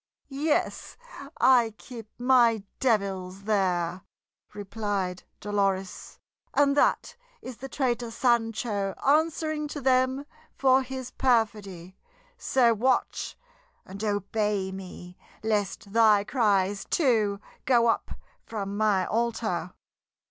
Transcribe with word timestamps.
"Yes, 0.29 0.97
I 1.39 1.75
keep 1.77 2.07
my 2.17 2.63
devils 2.79 3.43
there," 3.43 4.01
replied 4.51 5.21
Dolores; 5.39 6.17
"and 6.55 6.75
that 6.75 7.15
is 7.43 7.57
the 7.57 7.69
traitor 7.69 8.09
Sancho 8.09 8.95
answering 9.05 9.67
to 9.67 9.79
them 9.79 10.25
for 10.55 10.81
his 10.81 11.11
perfidy. 11.11 11.97
So 12.35 12.73
watch, 12.73 13.37
and 13.85 14.03
obey 14.03 14.71
me, 14.71 15.19
lest 15.43 15.93
thy 15.93 16.23
cries, 16.23 16.83
too, 16.85 17.39
go 17.65 17.85
up 17.87 18.09
from 18.43 18.75
my 18.75 19.05
altar!" 19.05 19.71